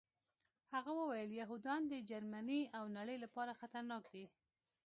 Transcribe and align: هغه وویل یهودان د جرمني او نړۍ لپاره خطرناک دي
هغه 0.73 0.91
وویل 1.01 1.31
یهودان 1.41 1.81
د 1.87 1.93
جرمني 2.09 2.61
او 2.77 2.83
نړۍ 2.97 3.17
لپاره 3.23 3.57
خطرناک 3.61 4.03
دي 4.13 4.25